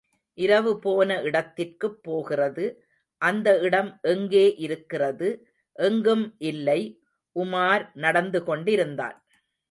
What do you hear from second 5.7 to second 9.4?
எங்கும் இல்லை. உமார் நடந்துகொண்டிருந்தான்.